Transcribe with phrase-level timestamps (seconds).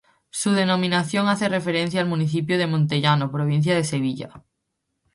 [0.31, 4.41] Su denominación hace referencia al municipio de Montellano, provincia de Sevilla.